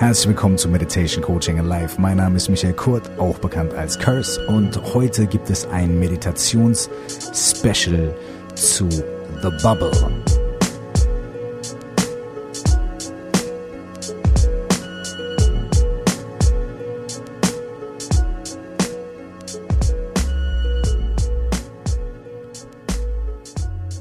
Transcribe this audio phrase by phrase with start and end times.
[0.00, 2.00] Herzlich willkommen zu Meditation Coaching in Life.
[2.00, 8.16] Mein Name ist Michael Kurt, auch bekannt als Curse, und heute gibt es ein Meditations-Special
[8.54, 9.92] zu The Bubble.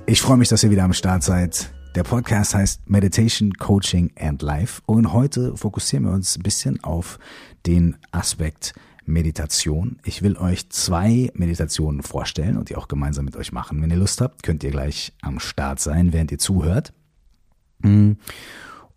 [0.05, 1.69] Ich freue mich, dass ihr wieder am Start seid.
[1.99, 7.19] Der Podcast heißt Meditation, Coaching and Life und heute fokussieren wir uns ein bisschen auf
[7.65, 8.73] den Aspekt
[9.05, 9.99] Meditation.
[10.05, 13.81] Ich will euch zwei Meditationen vorstellen und die auch gemeinsam mit euch machen.
[13.81, 16.93] Wenn ihr Lust habt, könnt ihr gleich am Start sein, während ihr zuhört.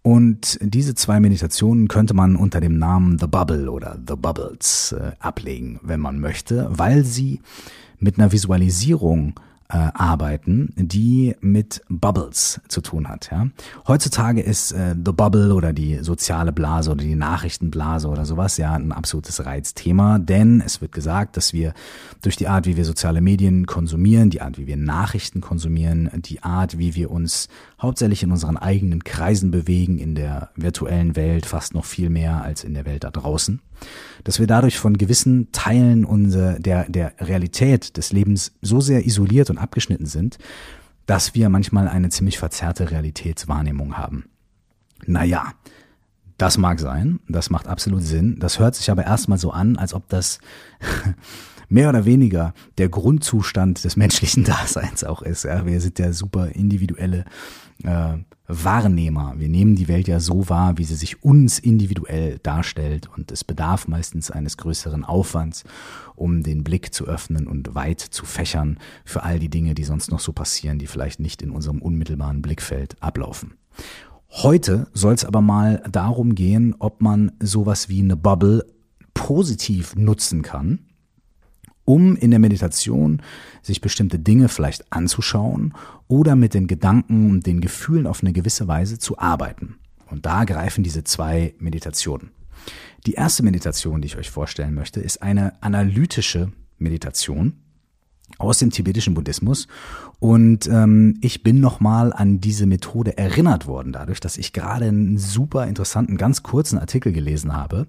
[0.02, 5.10] Und diese zwei Meditationen könnte man unter dem Namen The Bubble oder The Bubbles äh,
[5.18, 7.40] ablegen, wenn man möchte, weil sie
[7.98, 9.34] mit einer Visualisierung
[9.72, 13.30] äh, arbeiten, die mit Bubbles zu tun hat.
[13.32, 13.48] Ja?
[13.88, 18.74] Heutzutage ist äh, The Bubble oder die soziale Blase oder die Nachrichtenblase oder sowas ja
[18.74, 21.72] ein absolutes Reizthema, denn es wird gesagt, dass wir
[22.20, 26.42] durch die Art, wie wir soziale Medien konsumieren, die Art, wie wir Nachrichten konsumieren, die
[26.42, 27.48] Art, wie wir uns
[27.82, 32.62] hauptsächlich in unseren eigenen Kreisen bewegen, in der virtuellen Welt fast noch viel mehr als
[32.62, 33.60] in der Welt da draußen,
[34.22, 39.50] dass wir dadurch von gewissen Teilen unserer, der, der Realität des Lebens so sehr isoliert
[39.50, 40.38] und abgeschnitten sind,
[41.06, 44.26] dass wir manchmal eine ziemlich verzerrte Realitätswahrnehmung haben.
[45.04, 45.52] Naja,
[46.38, 48.38] das mag sein, das macht absolut Sinn.
[48.38, 50.38] Das hört sich aber erstmal so an, als ob das
[51.72, 55.44] mehr oder weniger der Grundzustand des menschlichen Daseins auch ist.
[55.44, 57.24] Ja, wir sind ja super individuelle
[57.82, 59.34] äh, Wahrnehmer.
[59.38, 63.44] Wir nehmen die Welt ja so wahr, wie sie sich uns individuell darstellt und es
[63.44, 65.64] bedarf meistens eines größeren Aufwands,
[66.14, 70.10] um den Blick zu öffnen und weit zu fächern für all die Dinge, die sonst
[70.10, 73.54] noch so passieren, die vielleicht nicht in unserem unmittelbaren Blickfeld ablaufen.
[74.28, 78.66] Heute soll es aber mal darum gehen, ob man sowas wie eine Bubble
[79.14, 80.80] positiv nutzen kann
[81.84, 83.22] um in der Meditation
[83.62, 85.74] sich bestimmte Dinge vielleicht anzuschauen
[86.08, 89.76] oder mit den Gedanken und den Gefühlen auf eine gewisse Weise zu arbeiten.
[90.10, 92.30] Und da greifen diese zwei Meditationen.
[93.06, 97.54] Die erste Meditation, die ich euch vorstellen möchte, ist eine analytische Meditation
[98.38, 99.66] aus dem tibetischen Buddhismus.
[100.22, 105.18] Und ähm, ich bin nochmal an diese Methode erinnert worden, dadurch, dass ich gerade einen
[105.18, 107.88] super interessanten, ganz kurzen Artikel gelesen habe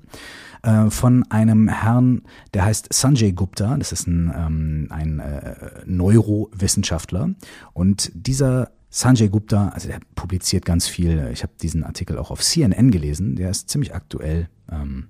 [0.63, 2.23] äh, von einem Herrn,
[2.55, 3.77] der heißt Sanjay Gupta.
[3.77, 5.53] Das ist ein, ähm, ein äh,
[5.85, 7.35] Neurowissenschaftler.
[7.73, 11.29] Und dieser Sanjay Gupta, also der publiziert ganz viel.
[11.31, 13.35] Ich habe diesen Artikel auch auf CNN gelesen.
[13.35, 14.49] Der ist ziemlich aktuell.
[14.71, 15.05] Ähm,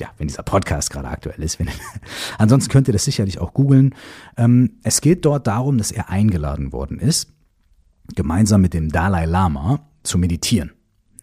[0.00, 1.58] ja, wenn dieser Podcast gerade aktuell ist.
[1.58, 1.68] Wenn,
[2.38, 3.94] ansonsten könnt ihr das sicherlich auch googeln.
[4.36, 7.32] Ähm, es geht dort darum, dass er eingeladen worden ist,
[8.14, 10.72] gemeinsam mit dem Dalai Lama zu meditieren.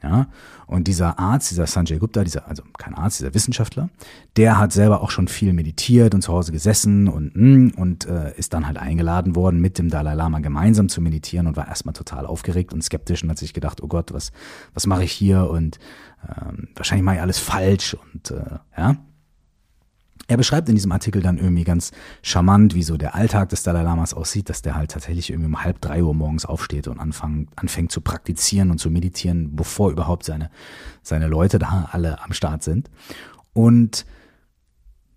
[0.04, 0.28] Ja,
[0.68, 3.90] und dieser Arzt, dieser Sanjay Gupta, dieser, also kein Arzt, dieser Wissenschaftler,
[4.36, 8.38] der hat selber auch schon viel meditiert und zu Hause gesessen und, mm, und äh,
[8.38, 11.94] ist dann halt eingeladen worden, mit dem Dalai Lama gemeinsam zu meditieren und war erstmal
[11.94, 14.32] total aufgeregt und skeptisch und hat sich gedacht, oh Gott, was,
[14.76, 15.50] was mache ich hier?
[15.50, 15.80] Und
[16.30, 18.98] ähm, wahrscheinlich mache ich alles falsch und äh, ja.
[20.28, 23.84] Er beschreibt in diesem Artikel dann irgendwie ganz charmant, wie so der Alltag des Dalai
[23.84, 27.48] Lamas aussieht, dass der halt tatsächlich irgendwie um halb drei Uhr morgens aufsteht und anfang,
[27.56, 30.50] anfängt zu praktizieren und zu meditieren, bevor überhaupt seine,
[31.02, 32.90] seine Leute da alle am Start sind.
[33.54, 34.06] Und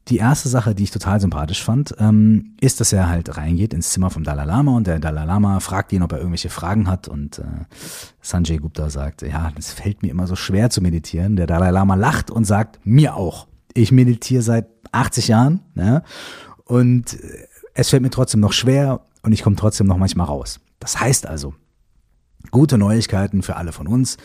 [0.08, 3.90] die erste Sache, die ich total sympathisch fand, ähm, ist, dass er halt reingeht ins
[3.90, 7.06] Zimmer vom Dalai Lama und der Dalai Lama fragt ihn, ob er irgendwelche Fragen hat
[7.06, 7.44] und äh,
[8.20, 11.36] Sanjay Gupta sagt, ja, das fällt mir immer so schwer zu meditieren.
[11.36, 13.46] Der Dalai Lama lacht und sagt, mir auch.
[13.72, 16.02] Ich meditiere seit 80 Jahren ne?
[16.64, 17.18] und
[17.74, 20.60] es fällt mir trotzdem noch schwer und ich komme trotzdem noch manchmal raus.
[20.78, 21.54] Das heißt also,
[22.50, 24.16] gute Neuigkeiten für alle von uns.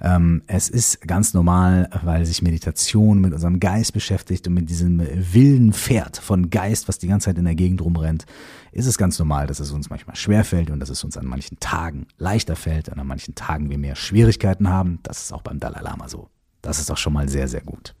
[0.00, 5.00] Ähm, es ist ganz normal, weil sich Meditation mit unserem Geist beschäftigt und mit diesem
[5.00, 8.26] wilden Pferd von Geist, was die ganze Zeit in der Gegend rumrennt,
[8.72, 11.58] ist es ganz normal, dass es uns manchmal schwerfällt und dass es uns an manchen
[11.60, 14.98] Tagen leichter fällt und an manchen Tagen wir mehr Schwierigkeiten haben.
[15.04, 16.28] Das ist auch beim Dalai Lama so.
[16.60, 17.94] Das ist auch schon mal sehr, sehr gut.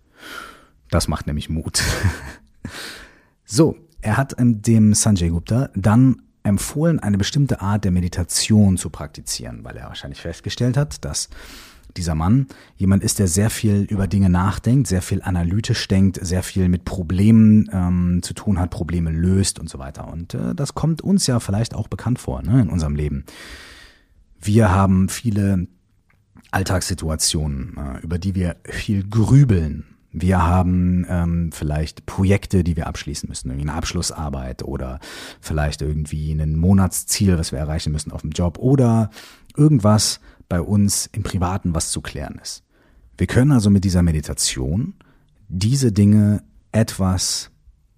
[0.94, 1.82] Das macht nämlich Mut.
[3.44, 9.64] so, er hat dem Sanjay Gupta dann empfohlen, eine bestimmte Art der Meditation zu praktizieren,
[9.64, 11.30] weil er wahrscheinlich festgestellt hat, dass
[11.96, 12.46] dieser Mann
[12.76, 16.84] jemand ist, der sehr viel über Dinge nachdenkt, sehr viel analytisch denkt, sehr viel mit
[16.84, 20.06] Problemen ähm, zu tun hat, Probleme löst und so weiter.
[20.06, 23.24] Und äh, das kommt uns ja vielleicht auch bekannt vor ne, in unserem Leben.
[24.40, 25.66] Wir haben viele
[26.52, 29.86] Alltagssituationen, äh, über die wir viel grübeln.
[30.16, 35.00] Wir haben ähm, vielleicht Projekte, die wir abschließen müssen, irgendwie eine Abschlussarbeit oder
[35.40, 39.10] vielleicht irgendwie ein Monatsziel, was wir erreichen müssen auf dem Job oder
[39.56, 42.62] irgendwas, bei uns im Privaten was zu klären ist.
[43.18, 44.94] Wir können also mit dieser Meditation
[45.48, 47.50] diese Dinge etwas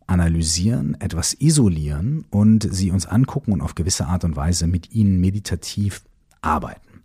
[0.07, 5.21] analysieren, etwas isolieren und sie uns angucken und auf gewisse Art und Weise mit ihnen
[5.21, 6.03] meditativ
[6.41, 7.03] arbeiten.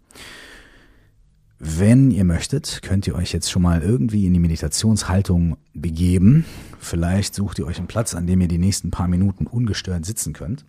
[1.64, 6.44] Wenn ihr möchtet, könnt ihr euch jetzt schon mal irgendwie in die Meditationshaltung begeben.
[6.80, 10.34] Vielleicht sucht ihr euch einen Platz, an dem ihr die nächsten paar Minuten ungestört sitzen
[10.34, 10.66] könnt.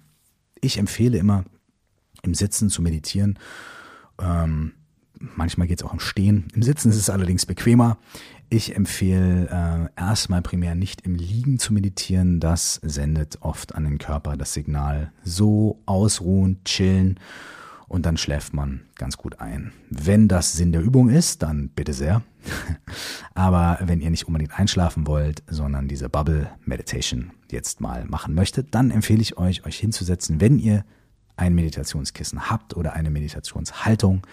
[0.61, 1.47] Ich empfehle immer,
[2.23, 3.39] im Sitzen zu meditieren.
[4.21, 4.73] Ähm,
[5.19, 6.49] manchmal geht es auch im Stehen.
[6.55, 7.97] Im Sitzen ist es allerdings bequemer.
[8.51, 9.49] Ich empfehle
[9.97, 12.39] äh, erstmal primär nicht im Liegen zu meditieren.
[12.39, 17.19] Das sendet oft an den Körper das Signal so ausruhen, chillen
[17.93, 19.71] und dann schläft man ganz gut ein.
[19.91, 22.23] Wenn das Sinn der Übung ist, dann bitte sehr.
[23.35, 28.75] Aber wenn ihr nicht unbedingt einschlafen wollt, sondern diese Bubble Meditation jetzt mal machen möchtet,
[28.75, 30.87] dann empfehle ich euch, euch hinzusetzen, wenn ihr
[31.37, 34.27] ein Meditationskissen habt oder eine Meditationshaltung,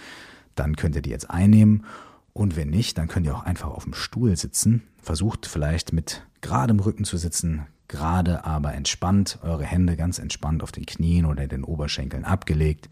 [0.56, 1.84] dann könnt ihr die jetzt einnehmen.
[2.32, 4.84] Und wenn nicht, dann könnt ihr auch einfach auf dem Stuhl sitzen.
[5.02, 10.72] Versucht vielleicht mit geradem Rücken zu sitzen, gerade aber entspannt, eure Hände ganz entspannt auf
[10.72, 12.88] den Knien oder den Oberschenkeln abgelegt.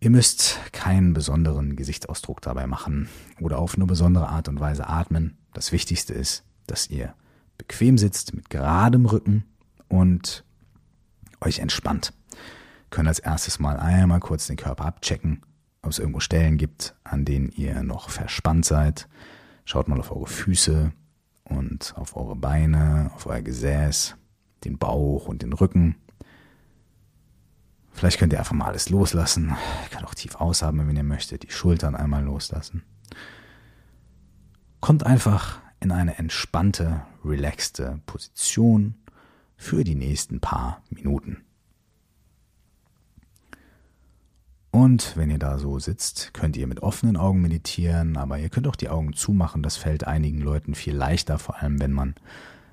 [0.00, 3.08] Ihr müsst keinen besonderen Gesichtsausdruck dabei machen
[3.40, 5.36] oder auf nur besondere Art und Weise atmen.
[5.54, 7.14] Das Wichtigste ist, dass ihr
[7.56, 9.44] bequem sitzt mit geradem Rücken
[9.88, 10.44] und
[11.40, 12.12] euch entspannt.
[12.90, 15.42] Können als erstes mal einmal kurz den Körper abchecken,
[15.82, 19.08] ob es irgendwo Stellen gibt, an denen ihr noch verspannt seid.
[19.64, 20.92] Schaut mal auf eure Füße
[21.42, 24.14] und auf eure Beine, auf euer Gesäß,
[24.64, 25.96] den Bauch und den Rücken.
[27.98, 29.56] Vielleicht könnt ihr einfach mal alles loslassen.
[29.82, 31.42] Ihr könnt auch tief ausatmen, wenn ihr möchtet.
[31.42, 32.84] Die Schultern einmal loslassen.
[34.78, 38.94] Kommt einfach in eine entspannte, relaxte Position
[39.56, 41.38] für die nächsten paar Minuten.
[44.70, 48.68] Und wenn ihr da so sitzt, könnt ihr mit offenen Augen meditieren, aber ihr könnt
[48.68, 49.64] auch die Augen zumachen.
[49.64, 52.14] Das fällt einigen Leuten viel leichter, vor allem wenn man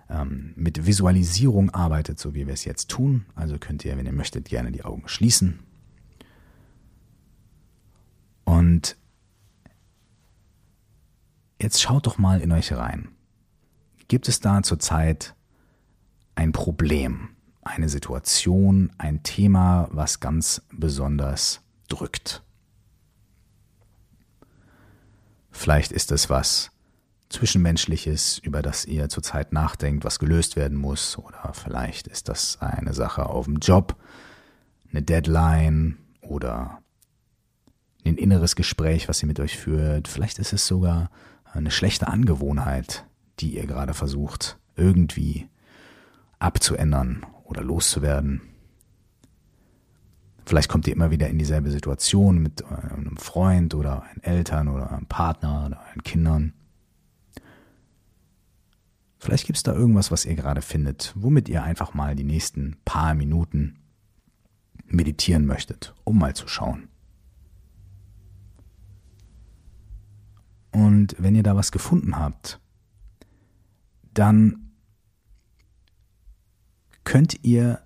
[0.09, 3.25] ähm, mit Visualisierung arbeitet, so wie wir es jetzt tun.
[3.35, 5.59] Also könnt ihr, wenn ihr möchtet, gerne die Augen schließen.
[8.43, 8.95] Und
[11.61, 13.09] jetzt schaut doch mal in euch rein.
[14.07, 15.35] Gibt es da zurzeit
[16.35, 17.29] ein Problem,
[17.63, 22.43] eine Situation, ein Thema, was ganz besonders drückt?
[25.49, 26.71] Vielleicht ist es was,
[27.35, 31.17] Zwischenmenschliches, über das ihr zurzeit nachdenkt, was gelöst werden muss.
[31.17, 33.97] Oder vielleicht ist das eine Sache auf dem Job,
[34.89, 36.79] eine Deadline oder
[38.05, 40.07] ein inneres Gespräch, was ihr mit euch führt.
[40.07, 41.09] Vielleicht ist es sogar
[41.43, 43.05] eine schlechte Angewohnheit,
[43.39, 45.49] die ihr gerade versucht irgendwie
[46.39, 48.41] abzuändern oder loszuwerden.
[50.45, 54.91] Vielleicht kommt ihr immer wieder in dieselbe Situation mit einem Freund oder einem Eltern oder
[54.91, 56.53] einem Partner oder euren Kindern.
[59.25, 62.77] Vielleicht gibt es da irgendwas, was ihr gerade findet, womit ihr einfach mal die nächsten
[62.85, 63.79] paar Minuten
[64.85, 66.89] meditieren möchtet, um mal zu schauen.
[70.71, 72.59] Und wenn ihr da was gefunden habt,
[74.13, 74.75] dann
[77.03, 77.81] könnt ihr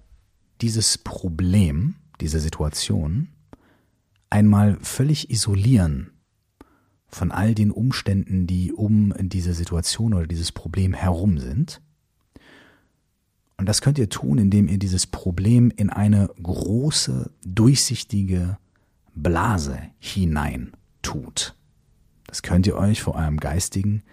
[0.59, 3.29] dieses Problem, diese Situation
[4.29, 6.18] einmal völlig isolieren
[7.09, 11.81] von all den Umständen, die um diese Situation oder dieses Problem herum sind.
[13.57, 18.57] Und das könnt ihr tun, indem ihr dieses Problem in eine große, durchsichtige
[19.15, 21.55] Blase hinein tut.
[22.27, 24.03] Das könnt ihr euch vor eurem geistigen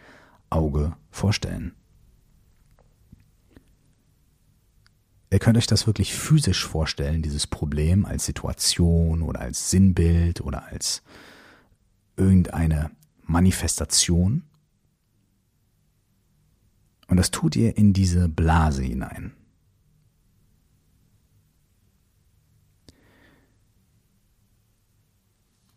[0.51, 1.73] Auge vorstellen.
[5.31, 10.65] Ihr könnt euch das wirklich physisch vorstellen, dieses Problem als Situation oder als Sinnbild oder
[10.67, 11.03] als
[12.17, 12.91] irgendeine
[13.23, 14.45] Manifestation.
[17.09, 19.33] Und das tut ihr in diese Blase hinein.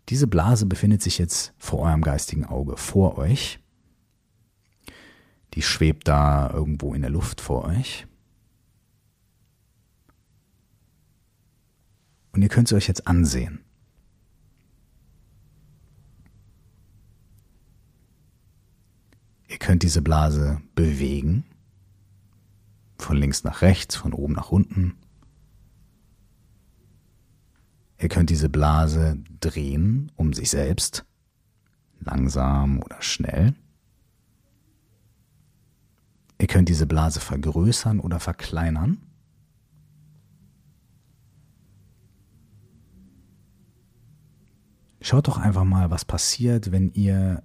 [0.10, 3.60] Diese Blase befindet sich jetzt vor eurem geistigen Auge, vor euch.
[5.54, 8.08] Die schwebt da irgendwo in der Luft vor euch.
[12.32, 13.64] Und ihr könnt sie euch jetzt ansehen.
[19.50, 21.44] Ihr könnt diese Blase bewegen,
[23.00, 24.96] von links nach rechts, von oben nach unten.
[27.98, 31.04] Ihr könnt diese Blase drehen um sich selbst,
[32.00, 33.56] langsam oder schnell.
[36.40, 39.02] Ihr könnt diese Blase vergrößern oder verkleinern.
[45.02, 47.42] Schaut doch einfach mal, was passiert, wenn ihr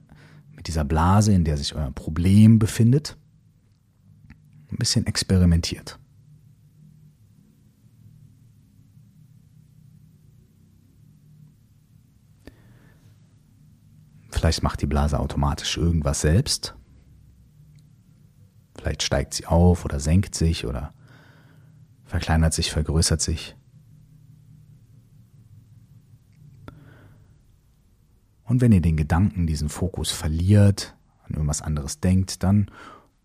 [0.56, 3.16] mit dieser Blase, in der sich euer Problem befindet,
[4.70, 5.99] ein bisschen experimentiert.
[14.30, 16.75] Vielleicht macht die Blase automatisch irgendwas selbst.
[18.76, 20.92] Vielleicht steigt sie auf oder senkt sich oder
[22.04, 23.56] verkleinert sich, vergrößert sich.
[28.45, 32.71] Und wenn ihr den Gedanken, diesen Fokus verliert, an irgendwas anderes denkt, dann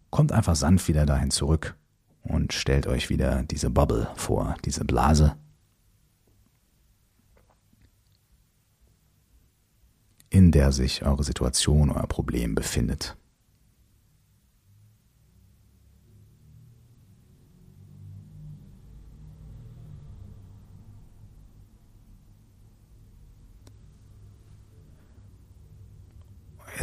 [0.09, 1.75] kommt einfach sanft wieder dahin zurück
[2.23, 5.35] und stellt euch wieder diese Bubble vor, diese Blase.
[10.29, 13.15] in der sich eure Situation, euer Problem befindet.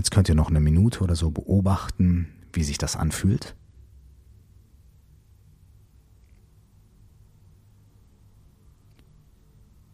[0.06, 3.56] Jetzt könnt ihr noch eine Minute oder so beobachten, wie sich das anfühlt.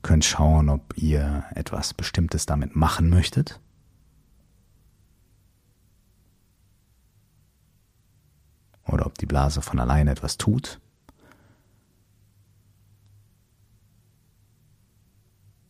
[0.02, 3.59] Könnt schauen, ob ihr etwas Bestimmtes damit machen möchtet.
[8.85, 10.78] Oder ob die Blase von alleine etwas tut.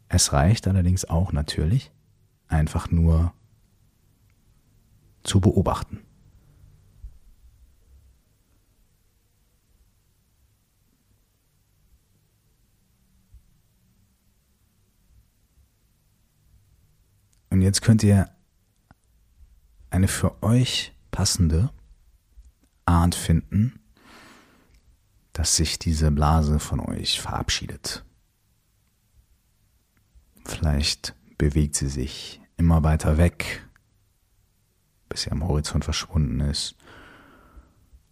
[0.08, 1.92] Es reicht allerdings auch natürlich,
[2.48, 3.32] einfach nur
[5.22, 6.04] zu beobachten.
[17.50, 18.30] Und jetzt könnt ihr
[19.90, 21.70] eine für euch passende
[22.86, 23.78] Art finden,
[25.34, 28.04] dass sich diese Blase von euch verabschiedet.
[30.46, 33.68] Vielleicht bewegt sie sich immer weiter weg
[35.12, 36.74] bis sie am Horizont verschwunden ist.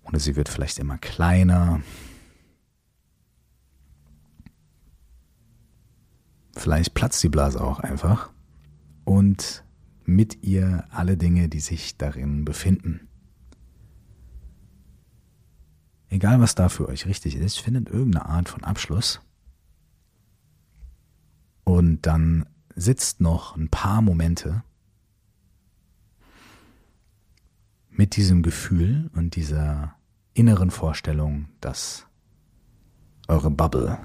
[0.02, 1.80] Oder sie wird vielleicht immer kleiner.
[6.54, 8.30] Vielleicht platzt die Blase auch einfach
[9.04, 9.64] und
[10.04, 13.08] mit ihr alle Dinge, die sich darin befinden.
[16.08, 19.20] Egal was da für euch richtig ist, findet irgendeine Art von Abschluss.
[21.64, 24.64] Und dann sitzt noch ein paar Momente
[27.90, 29.94] mit diesem Gefühl und dieser
[30.34, 32.06] inneren Vorstellung, dass
[33.28, 33.98] eure Bubble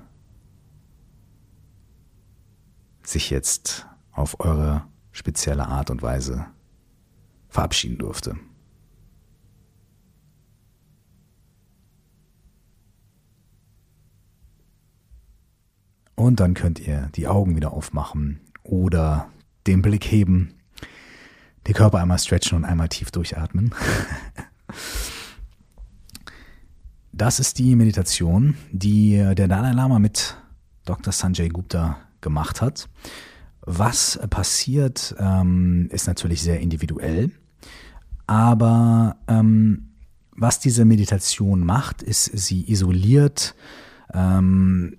[3.03, 6.47] sich jetzt auf eure spezielle Art und Weise
[7.47, 8.35] verabschieden durfte.
[16.15, 19.29] Und dann könnt ihr die Augen wieder aufmachen oder
[19.67, 20.55] den Blick heben
[21.67, 23.73] den Körper einmal stretchen und einmal tief durchatmen.
[27.11, 30.35] Das ist die Meditation, die der Dalai Lama mit
[30.83, 31.13] Dr.
[31.13, 32.89] Sanjay Gupta gemacht hat.
[33.61, 37.31] Was passiert, ähm, ist natürlich sehr individuell,
[38.27, 39.91] aber ähm,
[40.31, 43.55] was diese Meditation macht, ist, sie isoliert
[44.13, 44.97] ähm,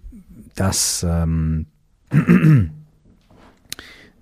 [0.55, 1.67] das ähm,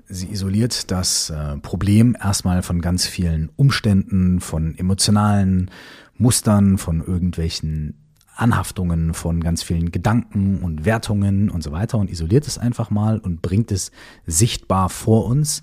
[0.06, 5.70] Sie isoliert das äh, Problem erstmal von ganz vielen Umständen, von emotionalen
[6.16, 7.94] Mustern, von irgendwelchen
[8.36, 13.18] Anhaftungen, von ganz vielen Gedanken und Wertungen und so weiter und isoliert es einfach mal
[13.18, 13.92] und bringt es
[14.26, 15.62] sichtbar vor uns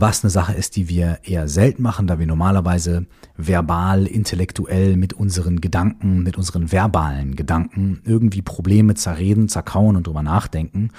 [0.00, 5.12] was eine Sache ist, die wir eher selten machen, da wir normalerweise verbal, intellektuell mit
[5.12, 10.90] unseren Gedanken, mit unseren verbalen Gedanken irgendwie Probleme zerreden, zerkauen und drüber nachdenken.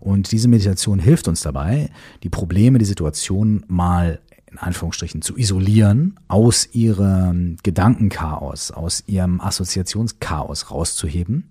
[0.00, 1.90] Und diese Meditation hilft uns dabei,
[2.22, 4.20] die Probleme, die Situation mal
[4.50, 11.50] in Anführungsstrichen zu isolieren, aus ihrem Gedankenchaos, aus ihrem Assoziationschaos rauszuheben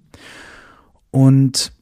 [1.12, 1.74] und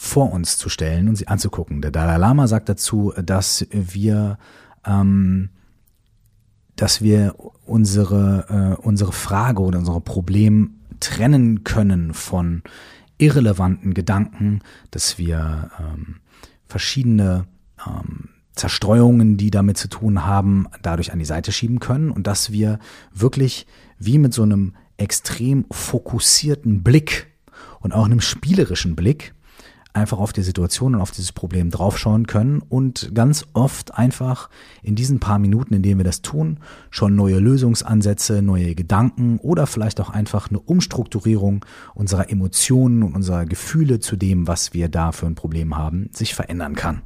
[0.00, 1.82] vor uns zu stellen und sie anzugucken.
[1.82, 4.38] Der Dalai Lama sagt dazu, dass wir,
[4.86, 5.50] ähm,
[6.76, 7.34] dass wir
[7.66, 12.62] unsere, äh, unsere Frage oder unsere Problem trennen können von
[13.18, 14.60] irrelevanten Gedanken,
[14.92, 16.16] dass wir ähm,
[16.68, 17.46] verschiedene
[17.84, 22.52] ähm, Zerstreuungen, die damit zu tun haben, dadurch an die Seite schieben können und dass
[22.52, 22.78] wir
[23.12, 23.66] wirklich
[23.98, 27.28] wie mit so einem extrem fokussierten Blick
[27.80, 29.34] und auch einem spielerischen Blick
[29.92, 34.48] einfach auf die Situation und auf dieses Problem draufschauen können und ganz oft einfach
[34.82, 36.58] in diesen paar Minuten, in denen wir das tun,
[36.90, 41.64] schon neue Lösungsansätze, neue Gedanken oder vielleicht auch einfach eine Umstrukturierung
[41.94, 46.34] unserer Emotionen und unserer Gefühle zu dem, was wir da für ein Problem haben, sich
[46.34, 47.02] verändern kann.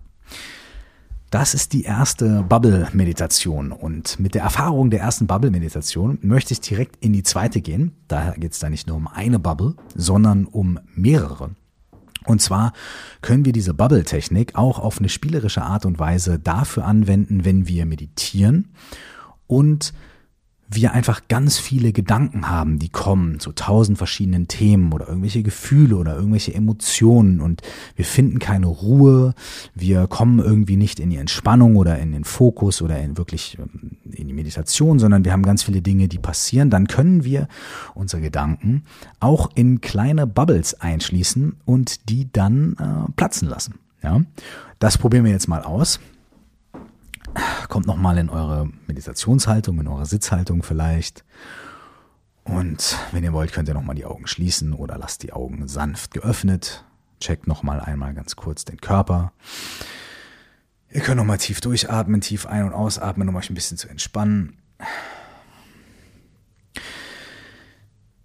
[1.32, 3.72] Das ist die erste Bubble-Meditation.
[3.72, 7.92] Und mit der Erfahrung der ersten Bubble-Meditation möchte ich direkt in die zweite gehen.
[8.06, 11.52] Daher geht es da nicht nur um eine Bubble, sondern um mehrere.
[12.26, 12.72] Und zwar
[13.20, 17.86] können wir diese Bubble-Technik auch auf eine spielerische Art und Weise dafür anwenden, wenn wir
[17.86, 18.68] meditieren
[19.46, 19.92] und
[20.74, 25.96] wir einfach ganz viele Gedanken haben, die kommen zu tausend verschiedenen Themen oder irgendwelche Gefühle
[25.96, 27.62] oder irgendwelche Emotionen und
[27.96, 29.34] wir finden keine Ruhe,
[29.74, 33.96] wir kommen irgendwie nicht in die Entspannung oder in den Fokus oder in wirklich ähm,
[34.10, 37.48] in die Meditation, sondern wir haben ganz viele Dinge, die passieren, dann können wir
[37.94, 38.84] unsere Gedanken
[39.20, 43.74] auch in kleine Bubbles einschließen und die dann äh, platzen lassen.
[44.02, 44.20] Ja,
[44.78, 46.00] das probieren wir jetzt mal aus.
[47.68, 51.24] Kommt nochmal in eure Meditationshaltung, in eure Sitzhaltung vielleicht.
[52.44, 56.12] Und wenn ihr wollt, könnt ihr nochmal die Augen schließen oder lasst die Augen sanft
[56.12, 56.84] geöffnet.
[57.20, 59.32] Checkt nochmal einmal ganz kurz den Körper.
[60.90, 64.58] Ihr könnt nochmal tief durchatmen, tief ein- und ausatmen, um euch ein bisschen zu entspannen.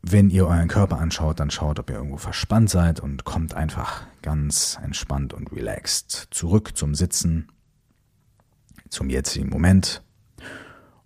[0.01, 4.07] Wenn ihr euren Körper anschaut, dann schaut, ob ihr irgendwo verspannt seid und kommt einfach
[4.21, 7.49] ganz entspannt und relaxed zurück zum Sitzen
[8.89, 10.03] zum jetzigen Moment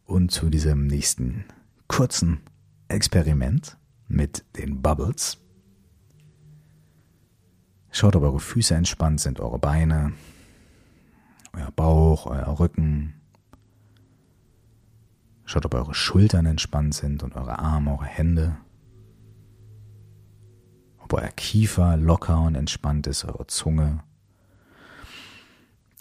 [0.05, 1.45] und zu diesem nächsten
[1.87, 2.41] kurzen
[2.87, 5.37] Experiment mit den Bubbles.
[7.91, 10.13] Schaut, ob eure Füße entspannt sind, eure Beine,
[11.53, 13.13] euer Bauch, euer Rücken.
[15.45, 18.57] Schaut, ob eure Schultern entspannt sind und eure Arme, eure Hände.
[20.99, 24.03] Ob euer Kiefer locker und entspannt ist, eure Zunge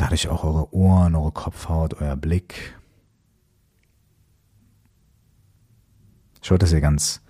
[0.01, 2.75] Dadurch auch eure Ohren, eure Kopfhaut, euer Blick.
[6.41, 7.21] Schaut, dass ihr ganz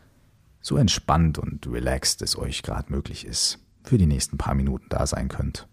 [0.61, 5.05] so entspannt und relaxed es euch gerade möglich ist, für die nächsten paar Minuten da
[5.05, 5.67] sein könnt.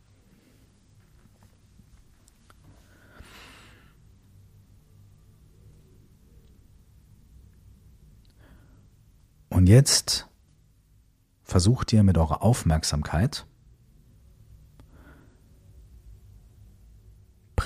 [9.49, 10.27] Und jetzt
[11.43, 13.45] versucht ihr mit eurer Aufmerksamkeit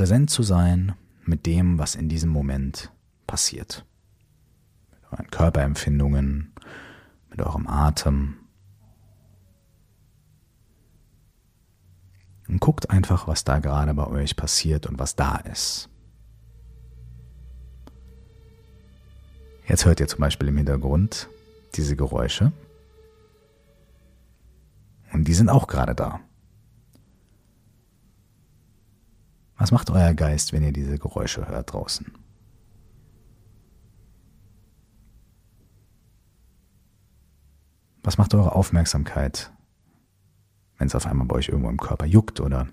[0.01, 2.91] präsent zu sein mit dem, was in diesem Moment
[3.27, 3.85] passiert.
[4.89, 6.55] Mit euren Körperempfindungen,
[7.29, 8.37] mit eurem Atem.
[12.47, 15.87] Und guckt einfach, was da gerade bei euch passiert und was da ist.
[19.67, 21.29] Jetzt hört ihr zum Beispiel im Hintergrund
[21.75, 22.51] diese Geräusche.
[25.13, 26.21] Und die sind auch gerade da.
[29.61, 32.11] Was macht euer Geist, wenn ihr diese Geräusche hört draußen?
[38.01, 39.51] Was macht eure Aufmerksamkeit,
[40.79, 42.69] wenn es auf einmal bei euch irgendwo im Körper juckt oder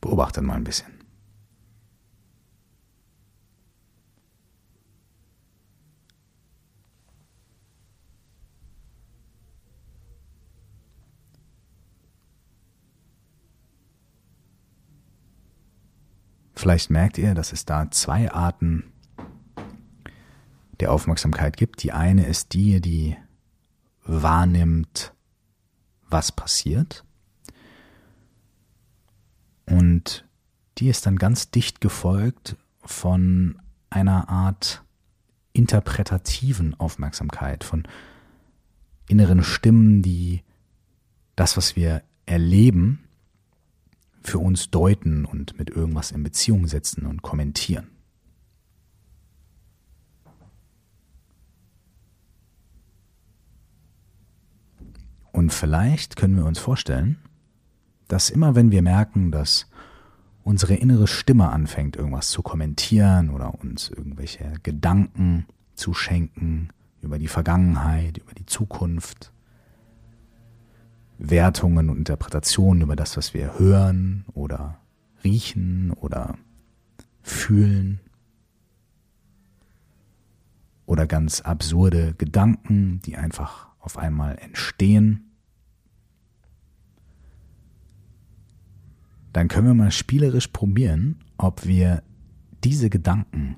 [0.00, 1.07] beobachtet mal ein bisschen.
[16.68, 18.92] Vielleicht merkt ihr, dass es da zwei Arten
[20.80, 21.82] der Aufmerksamkeit gibt.
[21.82, 23.16] Die eine ist die, die
[24.04, 25.14] wahrnimmt,
[26.10, 27.06] was passiert.
[29.64, 30.28] Und
[30.76, 34.84] die ist dann ganz dicht gefolgt von einer Art
[35.54, 37.88] interpretativen Aufmerksamkeit, von
[39.08, 40.42] inneren Stimmen, die
[41.34, 43.07] das, was wir erleben,
[44.22, 47.88] für uns deuten und mit irgendwas in Beziehung setzen und kommentieren.
[55.32, 57.16] Und vielleicht können wir uns vorstellen,
[58.08, 59.70] dass immer wenn wir merken, dass
[60.42, 66.70] unsere innere Stimme anfängt, irgendwas zu kommentieren oder uns irgendwelche Gedanken zu schenken
[67.02, 69.30] über die Vergangenheit, über die Zukunft,
[71.18, 74.80] Wertungen und Interpretationen über das, was wir hören oder
[75.24, 76.38] riechen oder
[77.22, 78.00] fühlen
[80.86, 85.32] oder ganz absurde Gedanken, die einfach auf einmal entstehen,
[89.32, 92.02] dann können wir mal spielerisch probieren, ob wir
[92.64, 93.56] diese Gedanken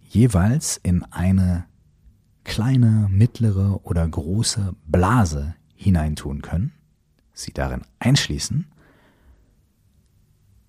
[0.00, 1.66] jeweils in eine
[2.44, 6.72] kleine, mittlere oder große Blase hineintun können,
[7.32, 8.66] sie darin einschließen,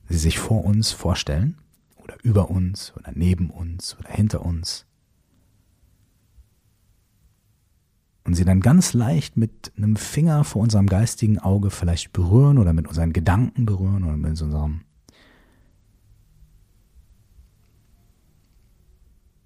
[0.10, 1.58] sie sich vor uns vorstellen
[1.96, 4.88] oder über uns oder neben uns oder hinter uns
[8.28, 12.74] und sie dann ganz leicht mit einem Finger vor unserem geistigen Auge vielleicht berühren oder
[12.74, 14.82] mit unseren Gedanken berühren oder mit unserem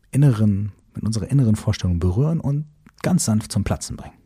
[0.10, 2.65] inneren, mit unserer inneren Vorstellung berühren und
[3.04, 4.20] ganz sanft zum Platzen bringen.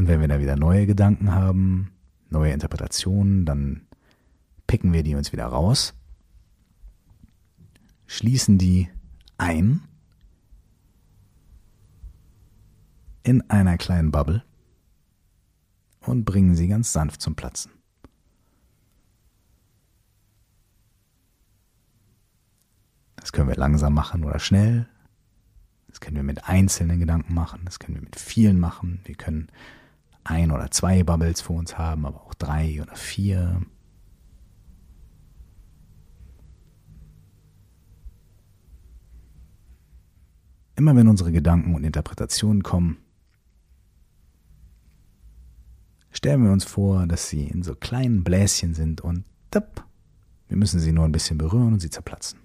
[0.00, 1.92] Und wenn wir da wieder neue Gedanken haben,
[2.30, 3.86] neue Interpretationen, dann
[4.66, 5.92] picken wir die uns wieder raus,
[8.06, 8.88] schließen die
[9.36, 9.82] ein
[13.24, 14.42] in einer kleinen Bubble
[16.00, 17.70] und bringen sie ganz sanft zum Platzen.
[23.16, 24.88] Das können wir langsam machen oder schnell.
[25.88, 27.60] Das können wir mit einzelnen Gedanken machen.
[27.66, 29.00] Das können wir mit vielen machen.
[29.04, 29.50] Wir können
[30.30, 33.62] ein oder zwei Bubbles vor uns haben, aber auch drei oder vier.
[40.76, 42.98] Immer wenn unsere Gedanken und Interpretationen kommen,
[46.10, 49.84] stellen wir uns vor, dass sie in so kleinen Bläschen sind und tipp,
[50.48, 52.38] wir müssen sie nur ein bisschen berühren und sie zerplatzen.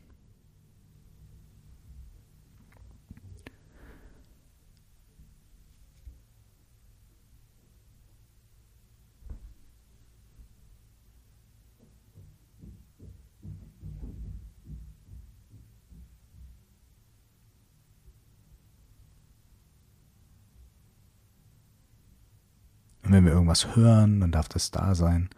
[23.06, 25.30] Und wir irgendwas hören, dann darf das da sein.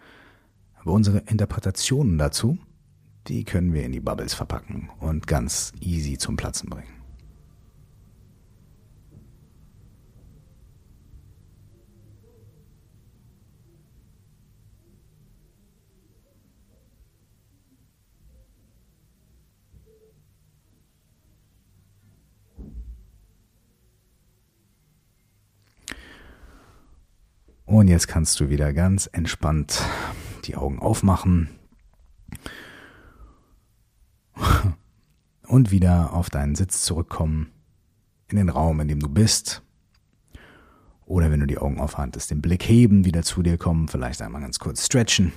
[0.80, 2.58] Aber unsere Interpretationen dazu,
[3.28, 6.97] die können wir in die Bubbles verpacken und ganz easy zum Platzen bringen.
[27.78, 29.84] Und jetzt kannst du wieder ganz entspannt
[30.46, 31.50] die Augen aufmachen
[35.48, 37.52] und wieder auf deinen Sitz zurückkommen,
[38.32, 39.62] in den Raum, in dem du bist.
[41.06, 44.42] Oder wenn du die Augen aufhaltest, den Blick heben, wieder zu dir kommen, vielleicht einmal
[44.42, 45.32] ganz kurz stretchen.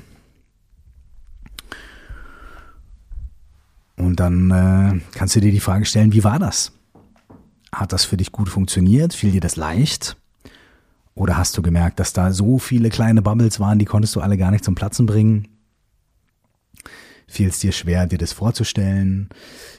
[3.98, 6.72] Und dann äh, kannst du dir die Frage stellen, wie war das?
[7.70, 9.12] Hat das für dich gut funktioniert?
[9.12, 10.16] Fiel dir das leicht?
[11.14, 14.36] Oder hast du gemerkt, dass da so viele kleine Bubbles waren, die konntest du alle
[14.36, 15.48] gar nicht zum Platzen bringen?
[17.26, 19.28] Fiel es dir schwer, dir das vorzustellen?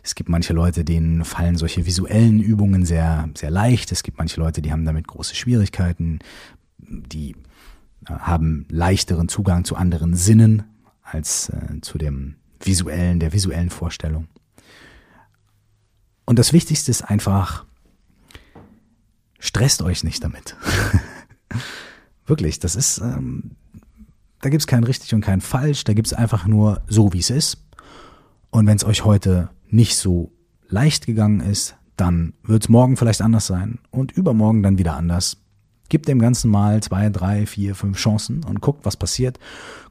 [0.04, 3.92] Es gibt manche Leute, denen fallen solche visuellen Übungen sehr, sehr leicht.
[3.92, 6.20] Es gibt manche Leute, die haben damit große Schwierigkeiten.
[6.78, 7.36] Die
[8.08, 10.64] äh, haben leichteren Zugang zu anderen Sinnen
[11.04, 14.28] als äh, zu dem visuellen, der visuellen Vorstellung.
[16.26, 17.66] Und das Wichtigste ist einfach,
[19.40, 20.56] stresst euch nicht damit.
[22.26, 23.52] Wirklich, das ist, ähm,
[24.42, 27.58] da gibt's kein richtig und kein falsch, da gibt's einfach nur so, wie es ist.
[28.50, 30.32] Und wenn es euch heute nicht so
[30.68, 35.38] leicht gegangen ist, dann wird's morgen vielleicht anders sein und übermorgen dann wieder anders.
[35.90, 39.40] Gebt dem Ganzen mal zwei, drei, vier, fünf Chancen und guckt, was passiert.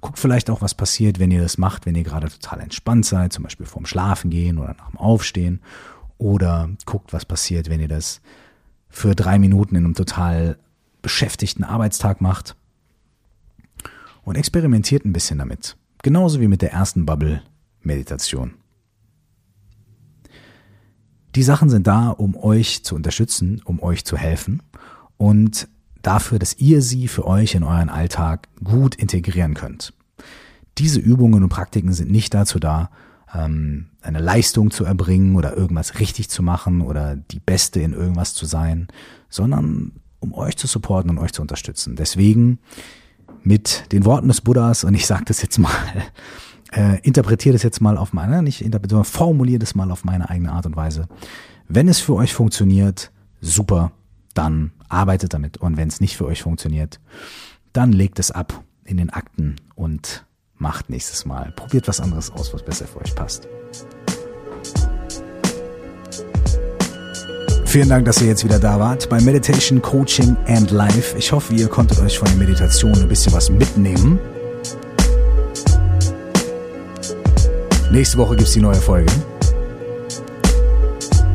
[0.00, 3.32] Guckt vielleicht auch, was passiert, wenn ihr das macht, wenn ihr gerade total entspannt seid,
[3.32, 5.60] zum Beispiel vorm Schlafen gehen oder nach dem Aufstehen.
[6.16, 8.22] Oder guckt, was passiert, wenn ihr das
[8.88, 10.58] für drei Minuten in einem total
[11.02, 12.56] beschäftigten Arbeitstag macht
[14.22, 15.76] und experimentiert ein bisschen damit.
[16.02, 18.54] Genauso wie mit der ersten Bubble-Meditation.
[21.34, 24.62] Die Sachen sind da, um euch zu unterstützen, um euch zu helfen
[25.16, 25.68] und
[26.02, 29.92] dafür, dass ihr sie für euch in euren Alltag gut integrieren könnt.
[30.78, 32.90] Diese Übungen und Praktiken sind nicht dazu da,
[33.34, 38.34] ähm, eine Leistung zu erbringen oder irgendwas richtig zu machen oder die Beste in irgendwas
[38.34, 38.88] zu sein,
[39.28, 41.96] sondern um euch zu supporten und euch zu unterstützen.
[41.96, 42.58] Deswegen
[43.42, 45.72] mit den Worten des Buddhas, und ich sage das jetzt mal,
[46.72, 50.52] äh, interpretiere das jetzt mal auf meine, nicht interpretiere, formuliere das mal auf meine eigene
[50.52, 51.08] Art und Weise.
[51.68, 53.92] Wenn es für euch funktioniert, super,
[54.34, 55.58] dann arbeitet damit.
[55.58, 57.00] Und wenn es nicht für euch funktioniert,
[57.72, 61.52] dann legt es ab in den Akten und macht nächstes Mal.
[61.52, 63.48] Probiert was anderes aus, was besser für euch passt.
[67.70, 71.16] Vielen Dank, dass ihr jetzt wieder da wart bei Meditation, Coaching and Life.
[71.16, 74.18] Ich hoffe, ihr konntet euch von der Meditation ein bisschen was mitnehmen.
[77.92, 79.12] Nächste Woche gibt es die neue Folge.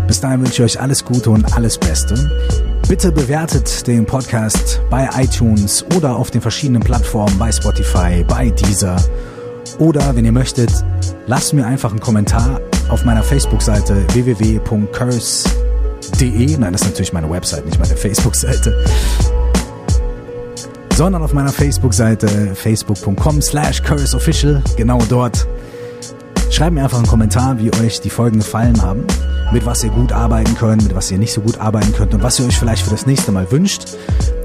[0.08, 2.16] Bis dahin wünsche ich euch alles Gute und alles Beste.
[2.90, 8.98] Bitte bewertet den Podcast bei iTunes oder auf den verschiedenen Plattformen, bei Spotify, bei Deezer.
[9.80, 10.84] Oder wenn ihr möchtet,
[11.28, 14.06] lasst mir einfach einen Kommentar auf meiner Facebook-Seite
[16.12, 16.58] www.curse.de.
[16.58, 18.86] Nein, das ist natürlich meine Website, nicht meine Facebook-Seite.
[20.94, 24.64] Sondern auf meiner Facebook-Seite facebook.com slash curseofficial.
[24.78, 25.48] Genau dort.
[26.52, 29.06] Schreibt mir einfach einen Kommentar, wie euch die Folgen gefallen haben
[29.52, 32.24] mit was ihr gut arbeiten könnt, mit was ihr nicht so gut arbeiten könnt und
[32.24, 33.86] was ihr euch vielleicht für das nächste Mal wünscht.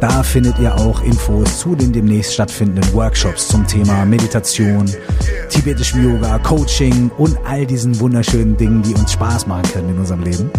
[0.01, 4.87] Da findet ihr auch Infos zu den demnächst stattfindenden Workshops zum Thema Meditation,
[5.49, 10.23] tibetischem Yoga, Coaching und all diesen wunderschönen Dingen, die uns Spaß machen können in unserem
[10.23, 10.51] Leben.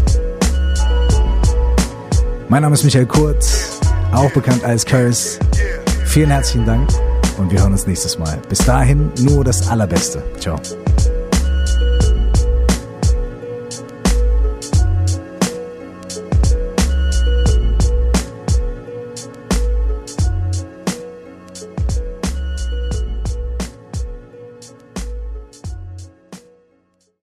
[2.51, 3.79] Mein Name ist Michael Kurz,
[4.11, 5.39] auch bekannt als Curse.
[6.03, 6.89] Vielen herzlichen Dank
[7.37, 8.41] und wir hören uns nächstes Mal.
[8.49, 10.21] Bis dahin nur das Allerbeste.
[10.37, 10.59] Ciao.